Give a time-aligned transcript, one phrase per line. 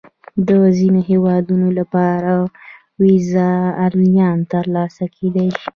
[0.47, 2.31] د ځینو هیوادونو لپاره
[3.03, 3.49] ویزه
[3.85, 5.69] آنلاین ترلاسه کېدای شي.